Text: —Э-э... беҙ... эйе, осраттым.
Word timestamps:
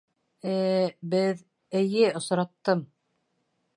—Э-э... 0.53 0.87
беҙ... 1.11 1.43
эйе, 1.81 2.09
осраттым. 2.21 2.83